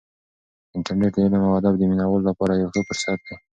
انټرنیټ 0.75 1.11
د 1.15 1.17
علم 1.23 1.41
او 1.47 1.53
ادب 1.59 1.73
د 1.77 1.81
مینه 1.89 2.05
والو 2.07 2.27
لپاره 2.29 2.53
یو 2.61 2.69
ښه 2.73 2.81
فرصت 2.87 3.19
دی. 3.27 3.35